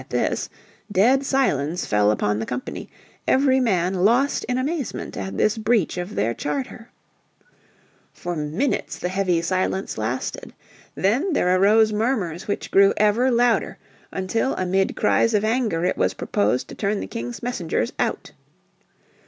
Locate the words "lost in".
4.03-4.57